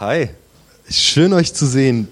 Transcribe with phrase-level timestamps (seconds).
[0.00, 0.28] Hi,
[0.88, 2.06] schön euch zu sehen.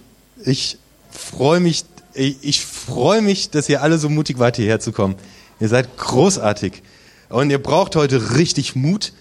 [0.45, 0.77] Ich
[1.09, 5.15] freue mich, ich, freue mich, dass ihr alle so mutig wart, hierher zu kommen.
[5.61, 6.83] Ihr seid großartig.
[7.29, 9.13] Und ihr braucht heute richtig Mut,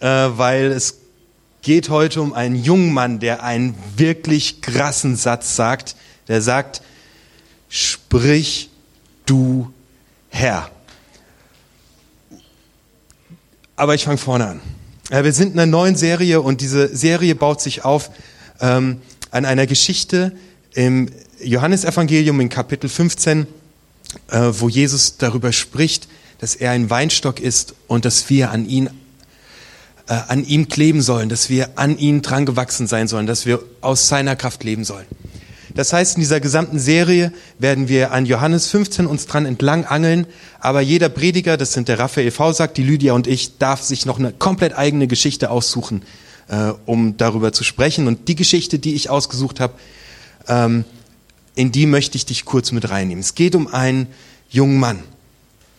[0.00, 1.00] äh, weil es
[1.60, 5.94] geht heute um einen jungen Mann, der einen wirklich krassen Satz sagt.
[6.26, 6.80] Der sagt,
[7.68, 8.70] sprich
[9.26, 9.70] du
[10.30, 10.70] Herr.
[13.76, 14.60] Aber ich fange vorne an.
[15.22, 18.10] Wir sind in einer neuen Serie und diese Serie baut sich auf
[18.60, 19.00] ähm,
[19.30, 20.32] an einer Geschichte
[20.72, 21.08] im
[21.40, 23.46] Johannesevangelium in Kapitel 15,
[24.32, 26.08] äh, wo Jesus darüber spricht,
[26.40, 28.90] dass er ein Weinstock ist und dass wir an ihn
[30.08, 33.62] äh, an ihm kleben sollen, dass wir an ihn dran gewachsen sein sollen, dass wir
[33.82, 35.06] aus seiner Kraft leben sollen.
[35.74, 40.26] Das heißt, in dieser gesamten Serie werden wir an Johannes 15 uns dran entlang angeln,
[40.60, 42.52] aber jeder Prediger, das sind der Raphael V.
[42.52, 46.02] sagt, die Lydia und ich, darf sich noch eine komplett eigene Geschichte aussuchen,
[46.48, 48.06] äh, um darüber zu sprechen.
[48.06, 49.74] Und die Geschichte, die ich ausgesucht habe,
[50.46, 50.84] ähm,
[51.56, 53.20] in die möchte ich dich kurz mit reinnehmen.
[53.20, 54.06] Es geht um einen
[54.50, 55.00] jungen Mann.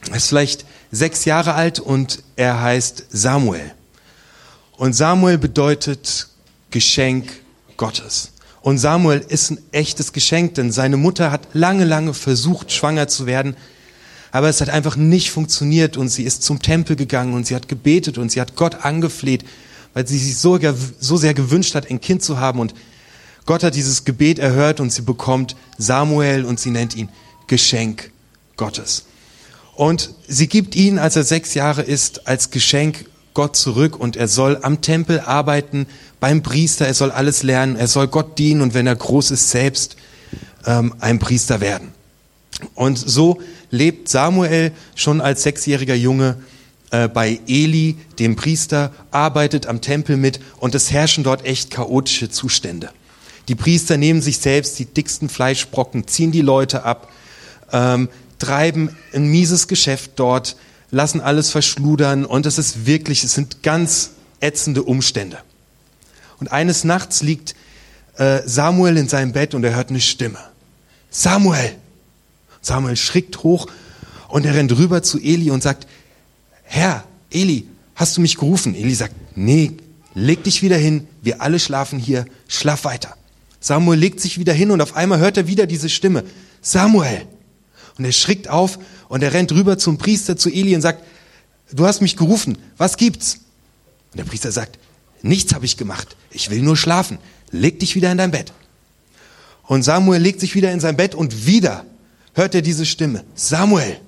[0.10, 3.72] Er ist vielleicht sechs Jahre alt und er heißt Samuel.
[4.78, 6.28] Und Samuel bedeutet
[6.70, 7.32] Geschenk
[7.78, 8.32] Gottes.
[8.66, 13.28] Und Samuel ist ein echtes Geschenk, denn seine Mutter hat lange, lange versucht, schwanger zu
[13.28, 13.56] werden.
[14.32, 17.68] Aber es hat einfach nicht funktioniert und sie ist zum Tempel gegangen und sie hat
[17.68, 19.46] gebetet und sie hat Gott angefleht,
[19.94, 20.58] weil sie sich so,
[21.00, 22.60] so sehr gewünscht hat, ein Kind zu haben.
[22.60, 22.74] Und
[23.46, 27.10] Gott hat dieses Gebet erhört und sie bekommt Samuel und sie nennt ihn
[27.46, 28.10] Geschenk
[28.58, 29.06] Gottes.
[29.76, 33.06] Und sie gibt ihn, als er sechs Jahre ist, als Geschenk
[33.36, 35.86] Gott zurück und er soll am Tempel arbeiten,
[36.20, 39.52] beim Priester, er soll alles lernen, er soll Gott dienen und wenn er groß ist,
[39.52, 39.98] selbst
[40.66, 41.92] ähm, ein Priester werden.
[42.74, 46.38] Und so lebt Samuel schon als sechsjähriger Junge
[46.92, 52.30] äh, bei Eli, dem Priester, arbeitet am Tempel mit und es herrschen dort echt chaotische
[52.30, 52.90] Zustände.
[53.50, 57.12] Die Priester nehmen sich selbst die dicksten Fleischbrocken, ziehen die Leute ab,
[57.72, 60.56] ähm, treiben ein mieses Geschäft dort,
[60.96, 65.38] lassen alles verschludern und es ist wirklich, es sind ganz ätzende Umstände.
[66.40, 67.54] Und eines Nachts liegt
[68.16, 70.40] äh, Samuel in seinem Bett und er hört eine Stimme.
[71.10, 71.76] Samuel!
[72.62, 73.68] Samuel schrickt hoch
[74.30, 75.86] und er rennt rüber zu Eli und sagt,
[76.64, 78.74] Herr, Eli, hast du mich gerufen?
[78.74, 79.74] Eli sagt, nee,
[80.14, 83.18] leg dich wieder hin, wir alle schlafen hier, schlaf weiter.
[83.60, 86.24] Samuel legt sich wieder hin und auf einmal hört er wieder diese Stimme,
[86.62, 87.26] Samuel.
[87.98, 91.04] Und er schrickt auf und er rennt rüber zum Priester, zu Eli und sagt,
[91.72, 93.40] du hast mich gerufen, was gibt's?
[94.12, 94.80] Und der Priester sagt,
[95.22, 97.18] nichts habe ich gemacht, ich will nur schlafen,
[97.52, 98.54] leg dich wieder in dein Bett.
[99.64, 101.86] Und Samuel legt sich wieder in sein Bett und wieder
[102.34, 104.00] hört er diese Stimme, Samuel.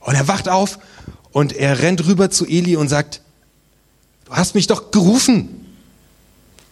[0.00, 0.78] Und er wacht auf
[1.32, 3.20] und er rennt rüber zu Eli und sagt,
[4.26, 5.66] du hast mich doch gerufen.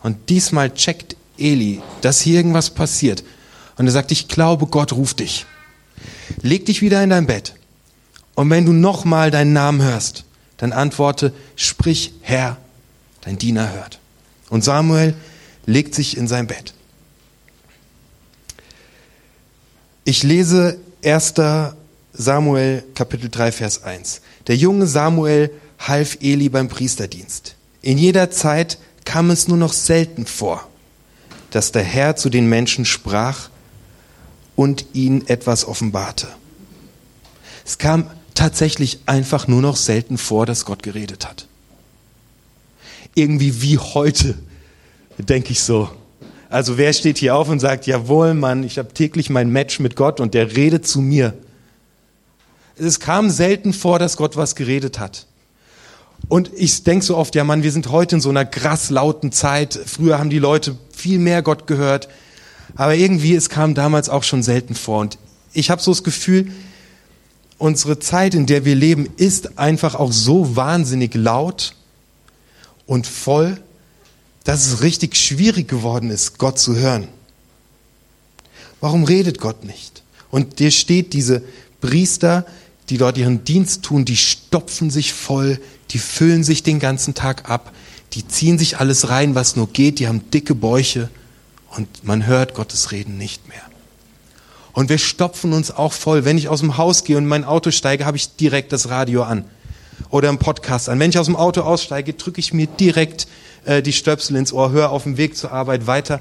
[0.02, 3.24] Und diesmal checkt Eli, dass hier irgendwas passiert.
[3.76, 5.46] Und er sagt, ich glaube, Gott ruft dich.
[6.42, 7.54] Leg dich wieder in dein Bett.
[8.34, 10.24] Und wenn du nochmal deinen Namen hörst,
[10.56, 12.56] dann antworte, sprich Herr,
[13.22, 13.98] dein Diener hört.
[14.50, 15.14] Und Samuel
[15.66, 16.74] legt sich in sein Bett.
[20.04, 21.34] Ich lese 1.
[22.12, 24.20] Samuel Kapitel 3 Vers 1.
[24.46, 27.56] Der junge Samuel half Eli beim Priesterdienst.
[27.82, 30.68] In jeder Zeit kam es nur noch selten vor,
[31.50, 33.48] dass der Herr zu den Menschen sprach,
[34.56, 36.28] und ihnen etwas offenbarte.
[37.64, 41.46] Es kam tatsächlich einfach nur noch selten vor, dass Gott geredet hat.
[43.14, 44.36] Irgendwie wie heute,
[45.18, 45.88] denke ich so.
[46.50, 49.96] Also wer steht hier auf und sagt, jawohl, Mann, ich habe täglich mein Match mit
[49.96, 51.34] Gott und der redet zu mir.
[52.76, 55.26] Es kam selten vor, dass Gott was geredet hat.
[56.28, 59.30] Und ich denke so oft, ja Mann, wir sind heute in so einer krass lauten
[59.30, 59.78] Zeit.
[59.86, 62.08] Früher haben die Leute viel mehr Gott gehört.
[62.74, 65.00] Aber irgendwie, es kam damals auch schon selten vor.
[65.00, 65.18] Und
[65.52, 66.50] ich habe so das Gefühl,
[67.58, 71.74] unsere Zeit, in der wir leben, ist einfach auch so wahnsinnig laut
[72.86, 73.60] und voll,
[74.44, 77.08] dass es richtig schwierig geworden ist, Gott zu hören.
[78.80, 80.02] Warum redet Gott nicht?
[80.30, 81.42] Und dir steht diese
[81.80, 82.44] Priester,
[82.90, 85.58] die dort ihren Dienst tun, die stopfen sich voll,
[85.90, 87.72] die füllen sich den ganzen Tag ab,
[88.12, 91.08] die ziehen sich alles rein, was nur geht, die haben dicke Bäuche
[91.76, 93.62] und man hört Gottes Reden nicht mehr.
[94.72, 96.24] Und wir stopfen uns auch voll.
[96.24, 98.88] Wenn ich aus dem Haus gehe und in mein Auto steige, habe ich direkt das
[98.88, 99.44] Radio an
[100.10, 100.98] oder einen Podcast an.
[100.98, 103.28] Wenn ich aus dem Auto aussteige, drücke ich mir direkt
[103.64, 106.20] äh, die Stöpsel ins Ohr, höre auf dem Weg zur Arbeit weiter.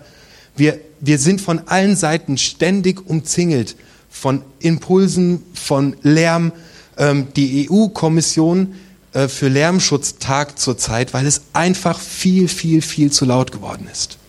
[0.55, 3.75] Wir, wir sind von allen Seiten ständig umzingelt
[4.09, 6.51] von Impulsen, von Lärm.
[6.97, 8.75] Ähm, die EU-Kommission
[9.13, 14.19] äh, für Lärmschutz tagt zurzeit, weil es einfach viel, viel, viel zu laut geworden ist.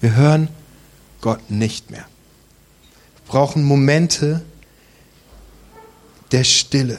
[0.00, 0.48] Wir hören
[1.20, 2.06] Gott nicht mehr.
[3.24, 4.42] Wir brauchen Momente
[6.32, 6.98] der Stille.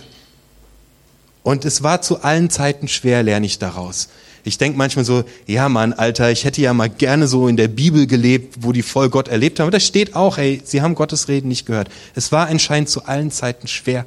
[1.44, 4.10] Und es war zu allen Zeiten schwer, lerne ich daraus.
[4.44, 7.68] Ich denke manchmal so, ja Mann, Alter, ich hätte ja mal gerne so in der
[7.68, 9.66] Bibel gelebt, wo die voll Gott erlebt haben.
[9.66, 11.90] Aber da steht auch, ey, sie haben Gottes Reden nicht gehört.
[12.16, 14.06] Es war anscheinend zu allen Zeiten schwer.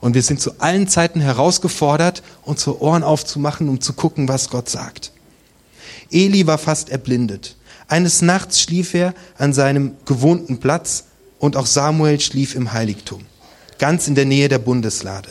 [0.00, 4.68] Und wir sind zu allen Zeiten herausgefordert, unsere Ohren aufzumachen, um zu gucken, was Gott
[4.68, 5.12] sagt.
[6.10, 7.56] Eli war fast erblindet.
[7.88, 11.04] Eines Nachts schlief er an seinem gewohnten Platz
[11.38, 13.24] und auch Samuel schlief im Heiligtum,
[13.78, 15.30] ganz in der Nähe der Bundeslade.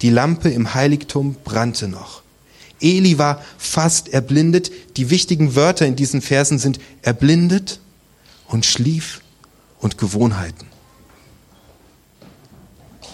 [0.00, 2.22] Die Lampe im Heiligtum brannte noch.
[2.80, 4.72] Eli war fast erblindet.
[4.96, 7.80] Die wichtigen Wörter in diesen Versen sind erblindet
[8.48, 9.20] und schlief
[9.80, 10.66] und Gewohnheiten.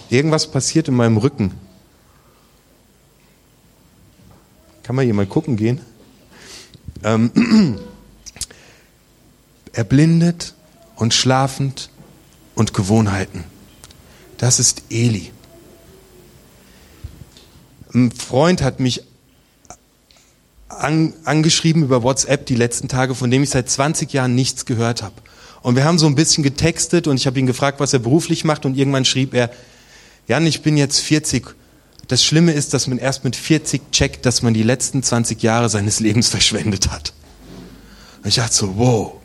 [0.09, 1.51] Irgendwas passiert in meinem Rücken.
[4.81, 5.81] Kann mal jemand gucken gehen?
[7.03, 7.31] Ähm,
[9.79, 10.55] erblindet
[10.97, 11.89] und schlafend
[12.53, 13.45] und Gewohnheiten.
[14.37, 15.31] Das ist Eli.
[17.93, 19.03] Ein Freund hat mich
[20.67, 25.01] an, angeschrieben über WhatsApp die letzten Tage, von dem ich seit 20 Jahren nichts gehört
[25.01, 25.15] habe.
[25.61, 28.43] Und wir haben so ein bisschen getextet und ich habe ihn gefragt, was er beruflich
[28.43, 29.49] macht und irgendwann schrieb er,
[30.27, 31.55] Jan, ich bin jetzt 40.
[32.09, 35.69] Das Schlimme ist, dass man erst mit 40 checkt, dass man die letzten 20 Jahre
[35.69, 37.13] seines Lebens verschwendet hat.
[38.21, 39.18] Und ich dachte so, wow,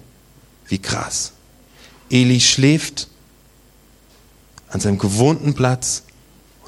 [0.69, 1.33] wie krass.
[2.11, 3.09] Eli schläft
[4.69, 6.03] an seinem gewohnten Platz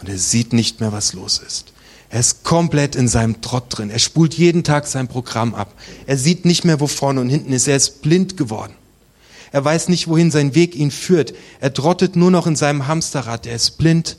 [0.01, 1.73] und er sieht nicht mehr, was los ist.
[2.09, 3.91] Er ist komplett in seinem Trott drin.
[3.91, 5.75] Er spult jeden Tag sein Programm ab.
[6.07, 7.67] Er sieht nicht mehr, wo vorne und hinten ist.
[7.67, 8.75] Er ist blind geworden.
[9.51, 11.35] Er weiß nicht, wohin sein Weg ihn führt.
[11.61, 13.47] Er trottet nur noch in seinem Hamsterrad.
[13.47, 14.17] Er ist blind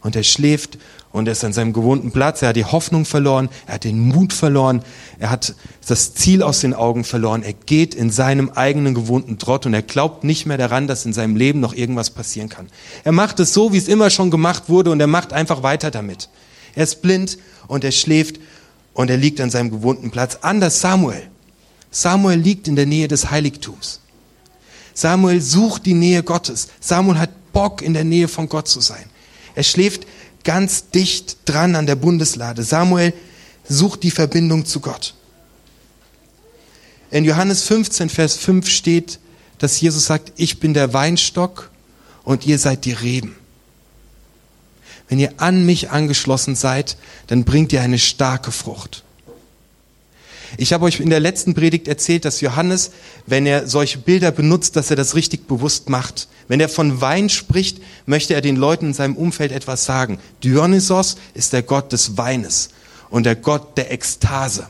[0.00, 0.78] und er schläft
[1.10, 2.42] und er ist an seinem gewohnten Platz.
[2.42, 3.48] Er hat die Hoffnung verloren.
[3.66, 4.82] Er hat den Mut verloren.
[5.18, 5.54] Er hat
[5.86, 7.42] das Ziel aus den Augen verloren.
[7.42, 11.12] Er geht in seinem eigenen gewohnten Trott und er glaubt nicht mehr daran, dass in
[11.12, 12.68] seinem Leben noch irgendwas passieren kann.
[13.04, 15.90] Er macht es so, wie es immer schon gemacht wurde und er macht einfach weiter
[15.90, 16.28] damit.
[16.74, 18.38] Er ist blind und er schläft
[18.92, 20.38] und er liegt an seinem gewohnten Platz.
[20.42, 21.22] Anders Samuel.
[21.90, 24.00] Samuel liegt in der Nähe des Heiligtums.
[24.92, 26.68] Samuel sucht die Nähe Gottes.
[26.80, 29.04] Samuel hat Bock, in der Nähe von Gott zu sein.
[29.58, 30.06] Er schläft
[30.44, 32.62] ganz dicht dran an der Bundeslade.
[32.62, 33.12] Samuel
[33.68, 35.14] sucht die Verbindung zu Gott.
[37.10, 39.18] In Johannes 15, Vers 5 steht,
[39.58, 41.72] dass Jesus sagt, ich bin der Weinstock
[42.22, 43.34] und ihr seid die Reben.
[45.08, 46.96] Wenn ihr an mich angeschlossen seid,
[47.26, 49.02] dann bringt ihr eine starke Frucht.
[50.56, 52.90] Ich habe euch in der letzten Predigt erzählt, dass Johannes,
[53.26, 56.28] wenn er solche Bilder benutzt, dass er das richtig bewusst macht.
[56.48, 60.18] Wenn er von Wein spricht, möchte er den Leuten in seinem Umfeld etwas sagen.
[60.42, 62.70] Dionysos ist der Gott des Weines
[63.10, 64.68] und der Gott der Ekstase.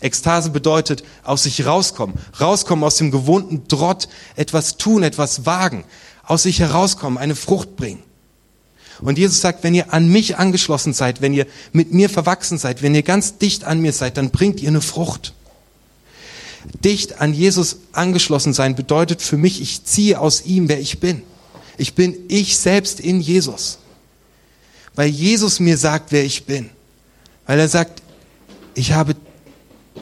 [0.00, 5.84] Ekstase bedeutet aus sich rauskommen, rauskommen aus dem gewohnten Drott, etwas tun, etwas wagen,
[6.24, 8.02] aus sich herauskommen, eine Frucht bringen.
[9.02, 12.82] Und Jesus sagt, wenn ihr an mich angeschlossen seid, wenn ihr mit mir verwachsen seid,
[12.82, 15.34] wenn ihr ganz dicht an mir seid, dann bringt ihr eine Frucht.
[16.84, 21.22] Dicht an Jesus angeschlossen sein bedeutet für mich, ich ziehe aus ihm, wer ich bin.
[21.76, 23.78] Ich bin ich selbst in Jesus.
[24.94, 26.70] Weil Jesus mir sagt, wer ich bin.
[27.46, 28.02] Weil er sagt,
[28.74, 29.16] ich habe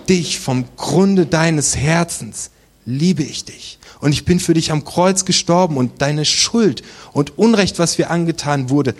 [0.09, 2.51] dich vom Grunde deines Herzens,
[2.91, 7.39] liebe ich dich und ich bin für dich am Kreuz gestorben und deine Schuld und
[7.39, 8.95] Unrecht, was mir angetan wurde,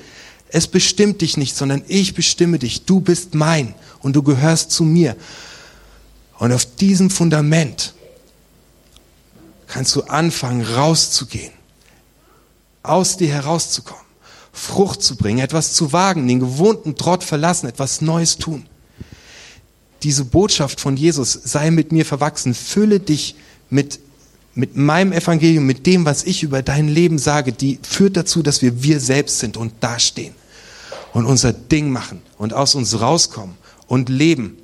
[0.53, 2.85] es bestimmt dich nicht, sondern ich bestimme dich.
[2.85, 5.17] Du bist mein und du gehörst zu mir.
[6.39, 7.95] Und auf diesem Fundament
[9.69, 11.53] kannst du anfangen, rauszugehen,
[12.83, 14.05] aus dir herauszukommen,
[14.53, 18.67] Frucht zu bringen, etwas zu wagen, den gewohnten Trott verlassen, etwas Neues tun.
[20.03, 23.37] Diese Botschaft von Jesus, sei mit mir verwachsen, fülle dich
[23.71, 24.01] mit
[24.55, 28.63] mit meinem Evangelium, mit dem, was ich über dein Leben sage, die führt dazu, dass
[28.63, 30.35] wir wir selbst sind und dastehen
[31.13, 34.59] und unser Ding machen und aus uns rauskommen und leben,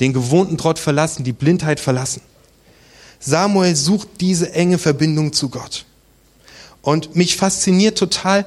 [0.00, 2.22] den gewohnten Trott verlassen, die Blindheit verlassen.
[3.18, 5.84] Samuel sucht diese enge Verbindung zu Gott.
[6.82, 8.46] Und mich fasziniert total,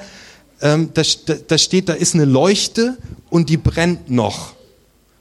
[0.62, 1.02] ähm, da,
[1.48, 2.98] da steht, da ist eine Leuchte
[3.30, 4.54] und die brennt noch.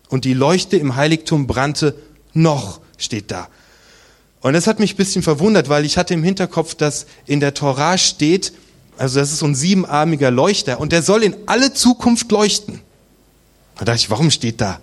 [0.09, 1.97] Und die Leuchte im Heiligtum brannte
[2.33, 3.49] noch, steht da.
[4.41, 7.55] Und das hat mich ein bisschen verwundert, weil ich hatte im Hinterkopf, dass in der
[7.55, 8.53] Torah steht,
[8.97, 12.81] also das ist so ein siebenarmiger Leuchter und der soll in alle Zukunft leuchten.
[13.79, 14.81] Da dachte ich, warum steht da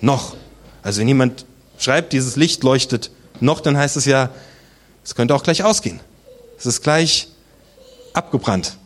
[0.00, 0.36] noch?
[0.82, 1.46] Also wenn jemand
[1.78, 3.10] schreibt, dieses Licht leuchtet
[3.40, 4.30] noch, dann heißt es ja,
[5.04, 6.00] es könnte auch gleich ausgehen.
[6.58, 7.28] Es ist gleich
[8.12, 8.76] abgebrannt.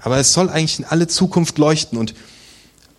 [0.00, 1.98] Aber es soll eigentlich in alle Zukunft leuchten.
[1.98, 2.14] Und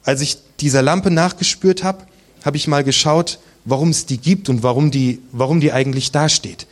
[0.04, 2.06] als ich dieser Lampe nachgespürt habe,
[2.46, 6.68] habe ich mal geschaut, warum es die gibt und warum die, warum die eigentlich dasteht.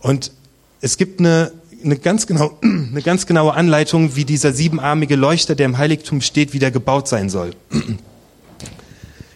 [0.00, 0.32] Und
[0.80, 1.52] es gibt eine,
[1.84, 6.52] eine, ganz genau, eine ganz genaue Anleitung, wie dieser siebenarmige Leuchter, der im Heiligtum steht,
[6.52, 7.52] wieder gebaut sein soll.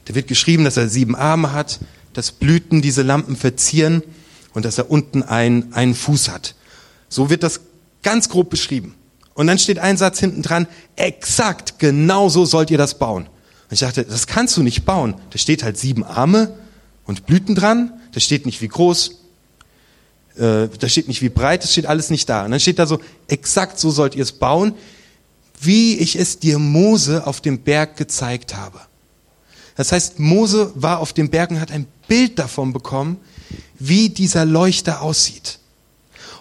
[0.06, 1.78] Da wird geschrieben, dass er sieben Arme hat,
[2.14, 4.02] dass Blüten diese Lampen verzieren
[4.54, 6.56] und dass er unten einen, einen Fuß hat.
[7.08, 7.60] So wird das
[8.02, 8.96] ganz grob beschrieben.
[9.34, 10.66] Und dann steht ein Satz hinten dran,
[10.96, 13.26] exakt, genau so sollt ihr das bauen.
[13.26, 15.14] Und ich dachte, das kannst du nicht bauen.
[15.30, 16.52] Da steht halt sieben Arme
[17.06, 17.92] und Blüten dran.
[18.12, 19.20] Da steht nicht wie groß,
[20.36, 22.44] äh, da steht nicht wie breit, das steht alles nicht da.
[22.44, 24.74] Und dann steht da so, exakt so sollt ihr es bauen,
[25.60, 28.80] wie ich es dir Mose auf dem Berg gezeigt habe.
[29.76, 33.18] Das heißt, Mose war auf dem Berg und hat ein Bild davon bekommen,
[33.78, 35.58] wie dieser Leuchter aussieht.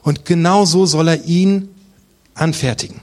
[0.04, 1.70] Und genau so soll er ihn
[2.34, 3.02] anfertigen.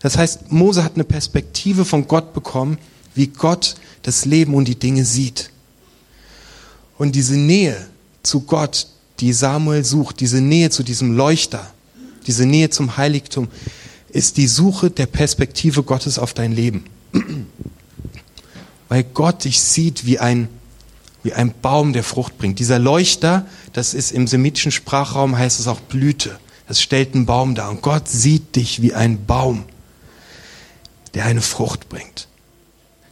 [0.00, 2.78] Das heißt, Mose hat eine Perspektive von Gott bekommen,
[3.14, 5.50] wie Gott das Leben und die Dinge sieht.
[6.98, 7.76] Und diese Nähe
[8.22, 8.86] zu Gott,
[9.20, 11.70] die Samuel sucht, diese Nähe zu diesem Leuchter,
[12.26, 13.48] diese Nähe zum Heiligtum,
[14.08, 16.84] ist die Suche der Perspektive Gottes auf dein Leben
[18.88, 20.48] weil Gott dich sieht wie ein,
[21.22, 22.58] wie ein Baum, der Frucht bringt.
[22.58, 26.38] Dieser Leuchter, das ist im semitischen Sprachraum, heißt es auch Blüte.
[26.68, 27.70] Das stellt einen Baum dar.
[27.70, 29.64] Und Gott sieht dich wie ein Baum,
[31.14, 32.28] der eine Frucht bringt.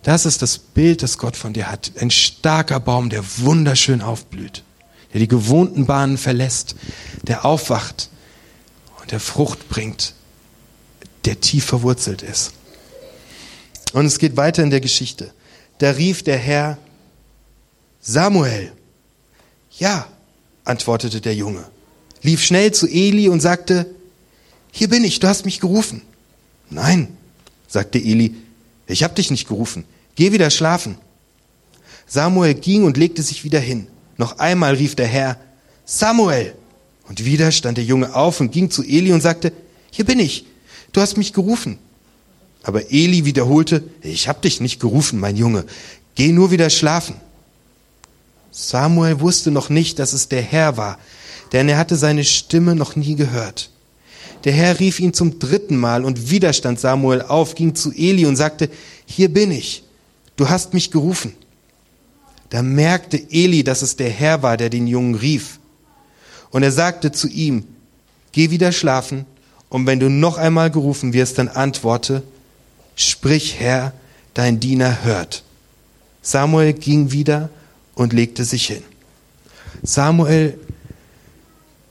[0.04, 1.92] Das ist das Bild, das Gott von dir hat.
[1.99, 4.62] Ein starker Baum, der wunderschön aufblüht,
[5.12, 6.76] der die gewohnten Bahnen verlässt,
[7.23, 8.11] der aufwacht
[9.00, 10.14] und der Frucht bringt,
[11.25, 12.52] der tief verwurzelt ist.
[13.94, 15.32] Und es geht weiter in der Geschichte.
[15.78, 16.76] Da rief der Herr,
[18.02, 18.73] Samuel.
[19.78, 20.06] Ja,
[20.64, 21.64] antwortete der Junge,
[22.20, 23.87] lief schnell zu Eli und sagte,
[24.70, 26.02] hier bin ich, du hast mich gerufen.
[26.68, 27.16] Nein,
[27.68, 28.34] sagte Eli,
[28.87, 29.84] ich habe dich nicht gerufen,
[30.14, 30.97] geh wieder schlafen.
[32.06, 33.87] Samuel ging und legte sich wieder hin.
[34.16, 35.38] Noch einmal rief der Herr,
[35.85, 36.54] Samuel.
[37.09, 39.52] Und wieder stand der Junge auf und ging zu Eli und sagte,
[39.90, 40.47] hier bin ich,
[40.92, 41.78] du hast mich gerufen.
[42.62, 45.66] Aber Eli wiederholte, ich habe dich nicht gerufen, mein Junge,
[46.14, 47.16] geh nur wieder schlafen.
[48.50, 50.99] Samuel wusste noch nicht, dass es der Herr war,
[51.52, 53.71] denn er hatte seine Stimme noch nie gehört.
[54.44, 58.26] Der Herr rief ihn zum dritten Mal und wieder stand Samuel auf, ging zu Eli
[58.26, 58.71] und sagte,
[59.06, 59.83] hier bin ich,
[60.36, 61.34] du hast mich gerufen.
[62.50, 65.58] Da merkte Eli, dass es der Herr war, der den Jungen rief.
[66.50, 67.64] Und er sagte zu ihm,
[68.32, 69.26] geh wieder schlafen,
[69.68, 72.22] und wenn du noch einmal gerufen wirst, dann antworte,
[72.94, 73.92] Sprich, Herr,
[74.34, 75.42] dein Diener hört.
[76.22, 77.50] Samuel ging wieder
[77.96, 78.84] und legte sich hin.
[79.82, 80.58] Samuel,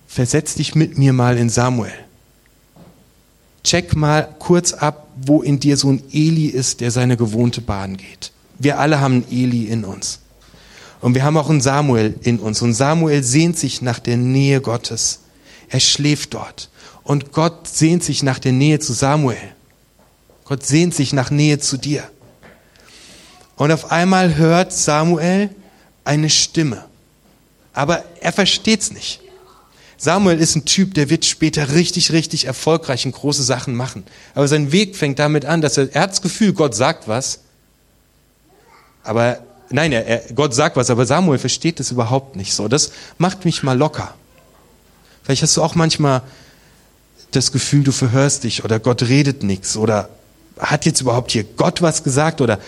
[0.08, 1.92] versetz dich mit mir mal in Samuel.
[3.64, 7.98] Check mal kurz ab, wo in dir so ein Eli ist, der seine gewohnte Bahn
[7.98, 8.32] geht.
[8.60, 10.20] Wir alle haben einen Eli in uns.
[11.02, 12.62] Und wir haben auch einen Samuel in uns.
[12.62, 15.20] Und Samuel sehnt sich nach der Nähe Gottes.
[15.70, 16.70] Er schläft dort.
[17.04, 19.38] Und Gott sehnt sich nach der Nähe zu Samuel.
[20.46, 22.04] Gott sehnt sich nach Nähe zu dir.
[23.56, 25.50] Und auf einmal hört Samuel
[26.06, 26.86] eine Stimme.
[27.74, 29.22] Aber er versteht's nicht.
[30.04, 34.04] Samuel ist ein Typ, der wird später richtig, richtig erfolgreich und große Sachen machen.
[34.36, 37.40] Aber sein Weg fängt damit an, dass er, er hat das Gefühl, Gott sagt was.
[39.02, 39.38] Aber
[39.70, 42.68] nein, er, er, Gott sagt was, aber Samuel versteht das überhaupt nicht so.
[42.68, 44.14] Das macht mich mal locker.
[45.24, 46.22] Vielleicht hast du auch manchmal
[47.32, 50.10] das Gefühl, du verhörst dich oder Gott redet nichts oder
[50.60, 52.60] hat jetzt überhaupt hier Gott was gesagt oder,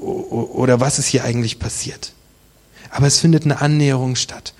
[0.00, 2.12] oder was ist hier eigentlich passiert?
[2.90, 4.54] Aber es findet eine Annäherung statt.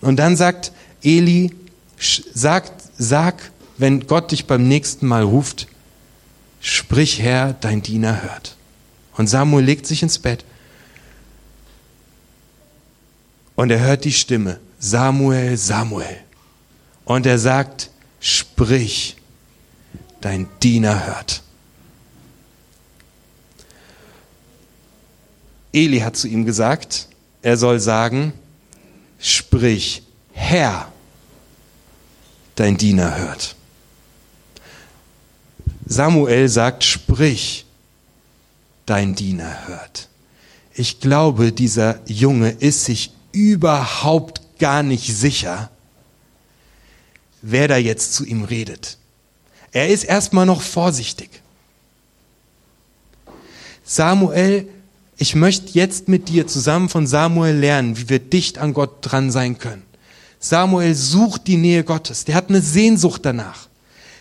[0.00, 0.70] Und dann sagt
[1.02, 1.54] Eli,
[1.98, 5.66] sag, sag, wenn Gott dich beim nächsten Mal ruft,
[6.60, 8.56] sprich Herr, dein Diener hört.
[9.16, 10.44] Und Samuel legt sich ins Bett
[13.54, 16.18] und er hört die Stimme, Samuel, Samuel.
[17.04, 17.90] Und er sagt,
[18.20, 19.16] sprich,
[20.20, 21.42] dein Diener hört.
[25.72, 27.08] Eli hat zu ihm gesagt,
[27.42, 28.32] er soll sagen,
[29.18, 30.91] sprich, Herr,
[32.62, 33.56] dein Diener hört.
[35.84, 37.66] Samuel sagt, sprich,
[38.86, 40.08] dein Diener hört.
[40.72, 45.70] Ich glaube, dieser Junge ist sich überhaupt gar nicht sicher,
[47.40, 48.96] wer da jetzt zu ihm redet.
[49.72, 51.30] Er ist erstmal noch vorsichtig.
[53.84, 54.68] Samuel
[55.18, 59.30] ich möchte jetzt mit dir zusammen von Samuel lernen, wie wir dicht an Gott dran
[59.30, 59.84] sein können.
[60.44, 62.24] Samuel sucht die Nähe Gottes.
[62.24, 63.68] Der hat eine Sehnsucht danach.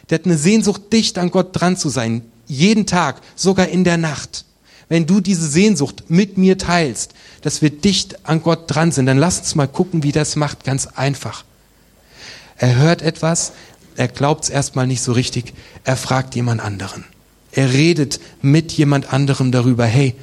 [0.10, 2.22] Der hat eine Sehnsucht, dicht an Gott dran zu sein.
[2.48, 4.46] Jeden Tag, sogar in der Nacht.
[4.88, 7.14] wenn du diese Sehnsucht mit mir teilst,
[7.44, 10.66] dass wir dicht an Gott dran sind, dann lass uns mal gucken, wie das macht.
[10.66, 11.46] Ganz einfach.
[12.58, 13.54] Er hört etwas,
[13.96, 15.54] er glaubt es erstmal nicht so richtig,
[15.86, 17.06] er fragt jemand anderen.
[17.54, 20.14] Er redet mit jemand anderem darüber, hey,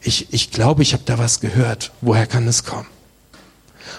[0.00, 1.90] ich, ich glaube, ich habe da was gehört.
[2.00, 2.86] Woher kann es kommen?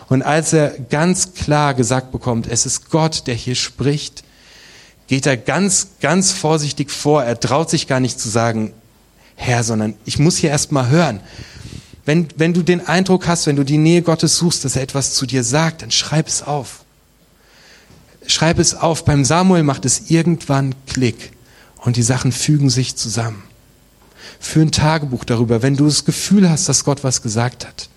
[0.09, 4.23] Und als er ganz klar gesagt bekommt, es ist Gott, der hier spricht,
[5.07, 7.23] geht er ganz, ganz vorsichtig vor.
[7.23, 8.73] Er traut sich gar nicht zu sagen,
[9.35, 11.19] Herr, sondern ich muss hier erst mal hören.
[12.05, 15.13] Wenn, wenn du den Eindruck hast, wenn du die Nähe Gottes suchst, dass er etwas
[15.13, 16.83] zu dir sagt, dann schreib es auf.
[18.25, 19.05] Schreib es auf.
[19.05, 21.31] Beim Samuel macht es irgendwann Klick
[21.77, 23.43] und die Sachen fügen sich zusammen.
[24.39, 27.89] Für ein Tagebuch darüber, wenn du das Gefühl hast, dass Gott was gesagt hat.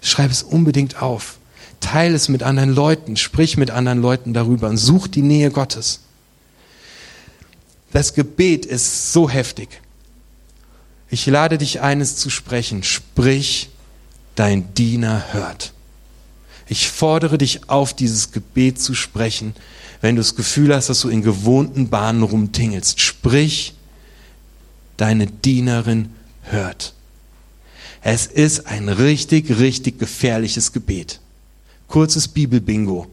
[0.00, 1.38] Schreib es unbedingt auf.
[1.80, 6.00] Teile es mit anderen Leuten, sprich mit anderen Leuten darüber und such die Nähe Gottes.
[7.92, 9.80] Das Gebet ist so heftig.
[11.08, 12.82] Ich lade dich eines zu sprechen.
[12.82, 13.70] Sprich,
[14.36, 15.72] dein Diener hört.
[16.68, 19.54] Ich fordere dich auf, dieses Gebet zu sprechen,
[20.00, 23.00] wenn du das Gefühl hast, dass du in gewohnten Bahnen rumtingelst.
[23.00, 23.74] Sprich,
[24.96, 26.94] deine Dienerin hört.
[28.02, 31.20] Es ist ein richtig, richtig gefährliches Gebet.
[31.88, 33.06] Kurzes Bibelbingo.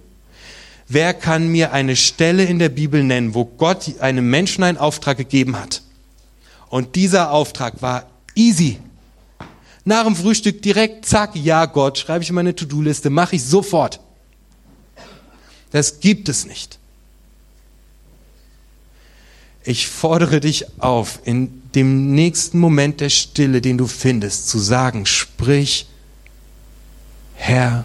[0.87, 5.17] Wer kann mir eine Stelle in der Bibel nennen, wo Gott einem Menschen einen Auftrag
[5.17, 5.81] gegeben hat?
[6.69, 8.79] Und dieser Auftrag war easy.
[9.83, 13.99] Nach dem Frühstück direkt, zack, ja Gott, schreibe ich in meine To-Do-Liste, mache ich sofort.
[15.71, 16.79] Das gibt es nicht.
[19.67, 25.05] Ich fordere dich auf, in dem nächsten Moment der Stille, den du findest, zu sagen,
[25.05, 25.87] sprich,
[27.35, 27.83] Herr,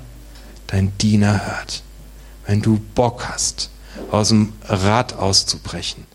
[0.68, 1.82] dein Diener hört.
[2.46, 3.68] Wenn du Bock hast,
[4.12, 6.06] aus dem Rad auszubrechen,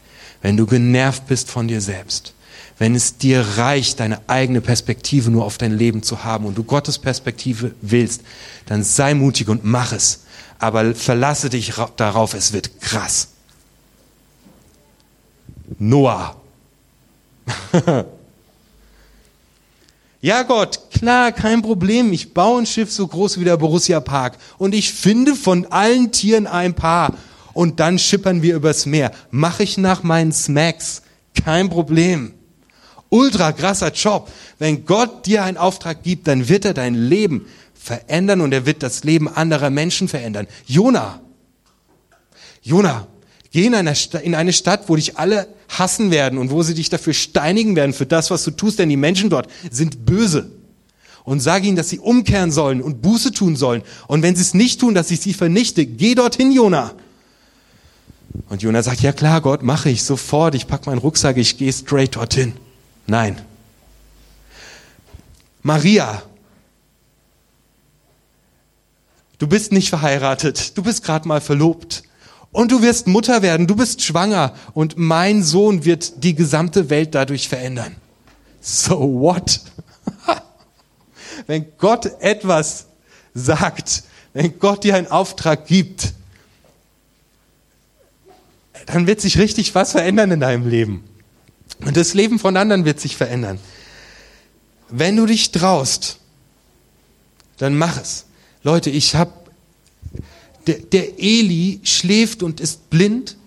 [0.41, 2.33] wenn du genervt bist von dir selbst,
[2.77, 6.63] wenn es dir reicht, deine eigene Perspektive nur auf dein Leben zu haben und du
[6.63, 8.21] Gottes Perspektive willst,
[8.67, 10.21] dann sei mutig und mach es.
[10.59, 13.31] Aber verlasse dich darauf, es wird krass.
[15.79, 16.35] Noah.
[20.21, 22.13] ja Gott, klar, kein Problem.
[22.13, 26.11] Ich baue ein Schiff so groß wie der Borussia Park und ich finde von allen
[26.11, 27.13] Tieren ein paar
[27.53, 29.11] und dann schippern wir übers Meer.
[29.31, 31.01] Mache ich nach meinen Smacks.
[31.33, 32.33] Kein Problem
[33.09, 34.29] ultra krasser Job.
[34.59, 38.83] Wenn Gott dir einen Auftrag gibt, dann wird er dein Leben verändern und er wird
[38.83, 40.47] das Leben anderer Menschen verändern.
[40.65, 41.21] Jona,
[42.61, 43.07] Jona,
[43.51, 46.89] geh in eine, in eine Stadt, wo dich alle hassen werden und wo sie dich
[46.89, 50.51] dafür steinigen werden für das, was du tust, denn die Menschen dort sind böse.
[51.23, 53.81] Und sag ihnen, dass sie umkehren sollen und Buße tun sollen.
[54.07, 55.85] Und wenn sie es nicht tun, dass ich sie vernichte.
[55.85, 56.93] Geh dorthin, Jona.
[58.47, 60.55] Und Jona sagt, ja klar, Gott, mache ich sofort.
[60.55, 62.53] Ich pack meinen Rucksack, ich gehe straight dorthin.
[63.07, 63.41] Nein.
[65.63, 66.21] Maria,
[69.37, 72.03] du bist nicht verheiratet, du bist gerade mal verlobt
[72.51, 77.13] und du wirst Mutter werden, du bist schwanger und mein Sohn wird die gesamte Welt
[77.15, 77.95] dadurch verändern.
[78.61, 79.61] So what?
[81.47, 82.87] wenn Gott etwas
[83.33, 86.13] sagt, wenn Gott dir einen Auftrag gibt,
[88.87, 91.03] dann wird sich richtig was verändern in deinem Leben.
[91.85, 93.59] Und das Leben von anderen wird sich verändern.
[94.89, 96.19] Wenn du dich traust,
[97.57, 98.25] dann mach es.
[98.63, 99.31] Leute, ich habe,
[100.67, 103.37] der, der Eli schläft und ist blind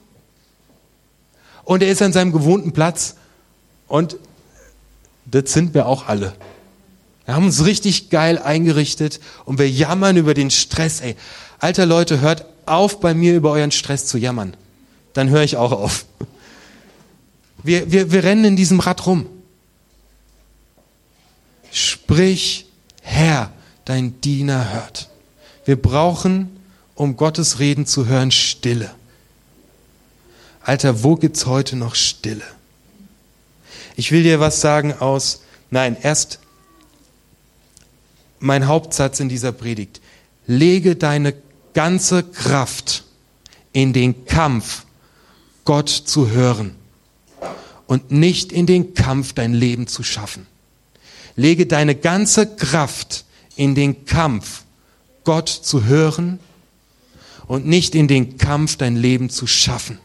[1.65, 3.17] und er ist an seinem gewohnten Platz
[3.87, 4.17] und
[5.27, 6.35] das sind wir auch alle.
[7.25, 11.01] Wir haben uns richtig geil eingerichtet und wir jammern über den Stress.
[11.01, 11.15] Ey,
[11.61, 14.57] alter Leute, hört auf bei mir über euren Stress zu jammern.
[15.13, 16.07] Dann höre ich auch auf.
[17.63, 19.27] Wir, wir, wir rennen in diesem Rad rum.
[21.71, 22.67] Sprich,
[23.03, 23.53] Herr,
[23.85, 25.09] dein Diener hört.
[25.65, 26.60] Wir brauchen,
[27.01, 28.91] um Gottes Reden zu hören, Stille.
[30.61, 32.45] Alter, wo gibt's heute noch Stille?
[33.97, 36.41] Ich will dir was sagen aus, nein, erst
[38.39, 40.03] mein Hauptsatz in dieser Predigt.
[40.47, 41.33] Lege deine
[41.73, 43.05] ganze Kraft
[43.73, 44.85] in den Kampf,
[45.65, 46.75] Gott zu hören
[47.87, 50.47] und nicht in den Kampf, dein Leben zu schaffen.
[51.35, 53.25] Lege deine ganze Kraft
[53.57, 54.65] in den Kampf,
[55.25, 56.41] Gott zu hören
[57.51, 59.99] und nicht in den Kampf, dein Leben zu schaffen.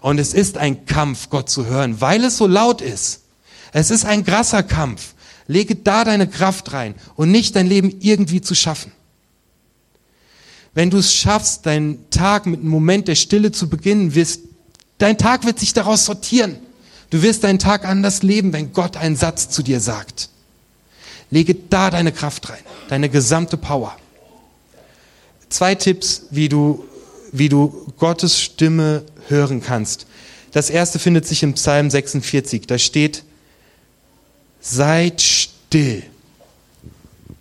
[0.00, 3.22] Und es ist ein Kampf, Gott zu hören, weil es so laut ist.
[3.72, 5.14] Es ist ein krasser Kampf.
[5.48, 8.92] Lege da deine Kraft rein und nicht dein Leben irgendwie zu schaffen.
[10.72, 14.42] Wenn du es schaffst, deinen Tag mit einem Moment der Stille zu beginnen, wirst
[14.98, 16.58] Dein Tag wird sich daraus sortieren.
[17.10, 20.28] Du wirst deinen Tag anders leben, wenn Gott einen Satz zu dir sagt.
[21.28, 23.96] Lege da deine Kraft rein, deine gesamte Power.
[25.52, 26.82] Zwei Tipps, wie du,
[27.30, 30.06] wie du Gottes Stimme hören kannst.
[30.52, 32.66] Das erste findet sich im Psalm 46.
[32.66, 33.22] Da steht,
[34.62, 36.04] seid still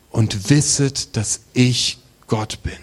[0.09, 2.73] und wisset, dass ich Gott bin.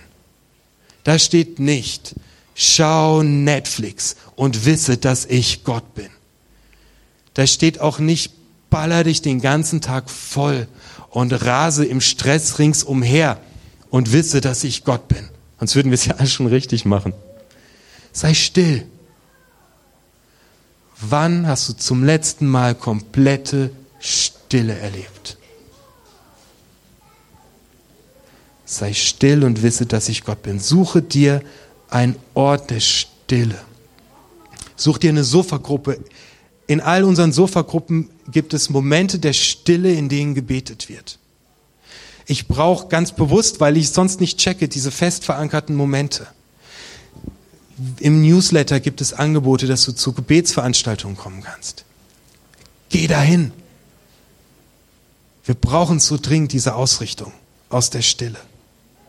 [1.05, 2.15] Da steht nicht,
[2.55, 6.09] schau Netflix und wisse, dass ich Gott bin.
[7.35, 8.33] Da steht auch nicht,
[8.71, 10.69] baller dich den ganzen Tag voll
[11.11, 13.39] und rase im Stress ringsumher
[13.91, 15.29] und wisse, dass ich Gott bin.
[15.59, 17.13] Sonst würden wir es ja alles schon richtig machen.
[18.13, 18.87] Sei still.
[21.01, 23.71] Wann hast du zum letzten Mal komplette
[24.01, 25.37] Stille erlebt?
[28.65, 30.59] Sei still und wisse, dass ich Gott bin.
[30.59, 31.43] Suche dir
[31.89, 33.59] einen Ort der Stille.
[34.77, 35.99] Such dir eine Sofagruppe.
[36.67, 41.18] In all unseren Sofagruppen gibt es Momente der Stille, in denen gebetet wird.
[42.31, 46.27] Ich brauche ganz bewusst, weil ich sonst nicht checke, diese fest verankerten Momente.
[48.01, 51.87] Im Newsletter gibt es Angebote, dass du zu Gebetsveranstaltungen kommen kannst.
[52.91, 53.53] Geh dahin.
[55.43, 57.33] Wir brauchen so dringend diese Ausrichtung
[57.71, 58.39] aus der Stille.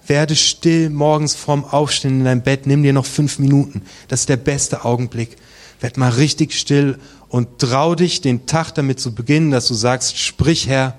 [0.07, 2.67] Werde still morgens vorm Aufstehen in deinem Bett.
[2.67, 3.81] Nimm dir noch fünf Minuten.
[4.07, 5.35] Das ist der beste Augenblick.
[5.81, 10.17] Werd mal richtig still und trau dich, den Tag damit zu beginnen, dass du sagst,
[10.17, 10.97] sprich Herr,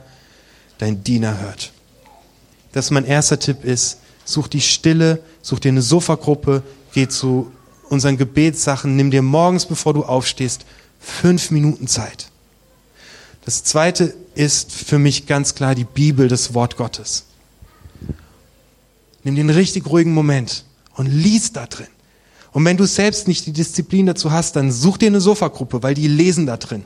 [0.76, 1.72] dein Diener hört.
[2.72, 7.50] Das ist mein erster Tipp ist, such die Stille, such dir eine Sofagruppe, geh zu
[7.88, 10.64] unseren Gebetssachen, nimm dir morgens, bevor du aufstehst,
[11.00, 12.28] fünf Minuten Zeit.
[13.44, 17.24] Das zweite ist für mich ganz klar die Bibel, das Wort Gottes.
[19.24, 21.88] Nimm den richtig ruhigen Moment und lies da drin.
[22.52, 25.94] Und wenn du selbst nicht die Disziplin dazu hast, dann such dir eine Sofagruppe, weil
[25.94, 26.85] die lesen da drin.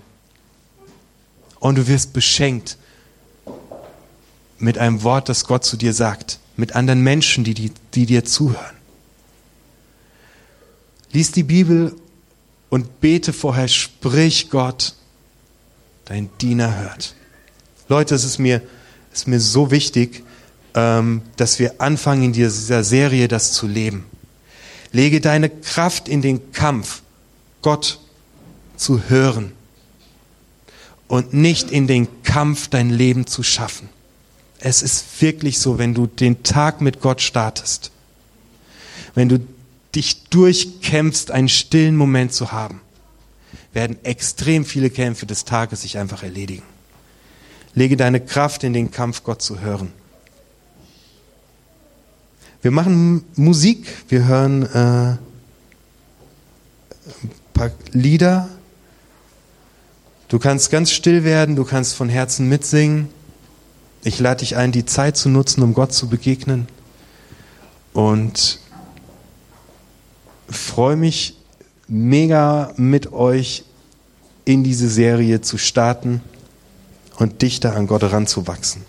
[1.59, 2.77] Und du wirst beschenkt
[4.59, 8.25] mit einem Wort, das Gott zu dir sagt, mit anderen Menschen, die, die, die dir
[8.25, 8.77] zuhören.
[11.13, 11.95] Lies die Bibel
[12.71, 14.95] und bete vorher, sprich Gott,
[16.07, 17.15] dein Diener hört.
[17.89, 18.63] Leute, es ist mir,
[19.13, 20.25] es ist mir so wichtig,
[20.75, 24.07] ähm, dass wir anfangen in dieser Serie das zu leben.
[24.93, 27.03] Lege deine Kraft in den Kampf,
[27.63, 28.01] Gott
[28.77, 29.53] zu hören
[31.09, 33.89] und nicht in den Kampf, dein Leben zu schaffen.
[34.67, 37.91] Es ist wirklich so, wenn du den Tag mit Gott startest,
[39.15, 39.47] wenn du
[39.95, 42.81] dich durchkämpfst, einen stillen Moment zu haben,
[43.75, 46.63] werden extrem viele Kämpfe des Tages sich einfach erledigen.
[47.75, 49.93] Lege deine Kraft in den Kampf, Gott zu hören.
[52.63, 55.19] Wir machen Musik, wir hören äh, ein
[57.53, 58.49] paar Lieder.
[60.29, 63.11] Du kannst ganz still werden, du kannst von Herzen mitsingen.
[64.07, 66.69] Ich lade dich ein, die Zeit zu nutzen, um Gott zu begegnen.
[67.95, 68.59] Und
[70.51, 71.39] freue mich
[71.89, 73.65] mega mit euch
[74.45, 76.21] in diese Serie zu starten
[77.17, 78.83] und dichter an Gott ranzuwachsen.